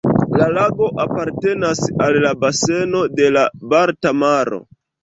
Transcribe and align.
La 0.41 0.45
lago 0.53 0.87
apartenas 1.03 1.83
al 2.07 2.19
la 2.27 2.35
baseno 2.47 3.07
de 3.21 3.33
la 3.39 3.49
Balta 3.77 4.19
Maro. 4.25 4.65